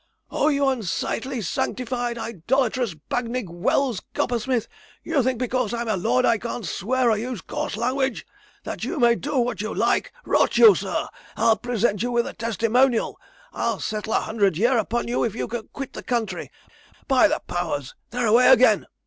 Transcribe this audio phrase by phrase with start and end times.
[0.31, 4.67] 'Oh, you unsightly, sanctified, idolatrous, Bagnigge Wells coppersmith,
[5.03, 8.25] you think because I'm a lord, and can't swear or use coarse language,
[8.63, 12.33] that you may do what you like; rot you, sir, I'll present you with a
[12.33, 13.19] testimonial!
[13.53, 16.49] I'll settle a hundred a year upon you if you'll quit the country.
[17.07, 18.87] By the powers, they're away again!'